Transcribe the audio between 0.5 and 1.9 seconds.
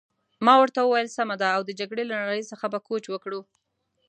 ورته وویل: سمه ده، او د